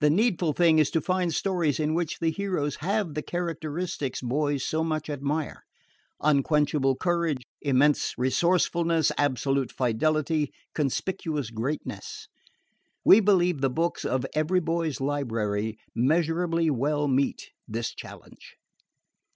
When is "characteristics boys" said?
3.22-4.64